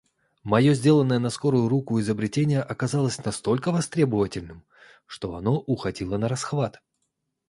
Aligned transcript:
Моё 0.43 0.73
сделанное 0.73 1.19
на 1.19 1.29
скорую 1.29 1.69
руку 1.69 1.99
изобретение 1.99 2.63
оказалось 2.63 3.23
настолько 3.23 3.71
востребованным, 3.71 4.63
что 5.05 5.35
оно 5.35 5.59
уходило 5.59 6.17
нарасхват. 6.17 6.81